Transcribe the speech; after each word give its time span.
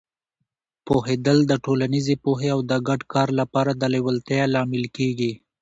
پوهېدل 0.87 1.37
د 1.47 1.53
ټولنیزې 1.65 2.15
پوهې 2.23 2.49
او 2.55 2.59
د 2.71 2.73
ګډ 2.87 3.01
کار 3.13 3.29
لپاره 3.39 3.71
د 3.75 3.83
لیوالتیا 3.93 4.43
لامل 4.53 4.83
کېږي. 4.97 5.31